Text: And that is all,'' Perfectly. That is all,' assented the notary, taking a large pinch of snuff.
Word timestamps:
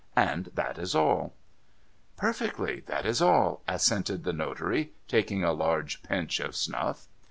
And 0.17 0.49
that 0.55 0.79
is 0.79 0.95
all,'' 0.95 1.35
Perfectly. 2.17 2.79
That 2.87 3.05
is 3.05 3.21
all,' 3.21 3.61
assented 3.67 4.23
the 4.23 4.33
notary, 4.33 4.93
taking 5.07 5.43
a 5.43 5.53
large 5.53 6.01
pinch 6.01 6.39
of 6.39 6.55
snuff. 6.55 7.07